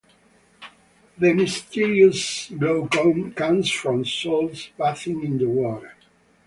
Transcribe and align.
The 1.19 1.31
mysterious 1.31 2.49
glow 2.57 2.87
comes 3.35 3.69
from 3.69 4.03
souls 4.03 4.69
bathing 4.75 5.23
in 5.23 5.37
the 5.37 5.47
water. 5.47 5.95